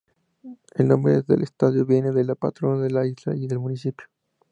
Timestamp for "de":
2.11-2.23, 2.81-2.89